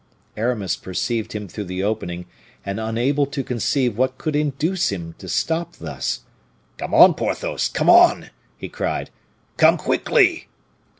Aramis 0.35 0.77
perceived 0.77 1.33
him 1.33 1.47
through 1.47 1.65
the 1.65 1.83
opening, 1.83 2.25
and 2.65 2.79
unable 2.79 3.27
to 3.27 3.43
conceive 3.43 3.95
what 3.99 4.17
could 4.17 4.35
induce 4.35 4.91
him 4.91 5.13
to 5.19 5.29
stop 5.29 5.73
thus 5.75 6.21
"Come 6.79 6.95
on, 6.95 7.13
Porthos! 7.13 7.67
come 7.67 7.87
on," 7.87 8.31
he 8.57 8.67
cried; 8.67 9.11
"come 9.57 9.77
quickly!" 9.77 10.47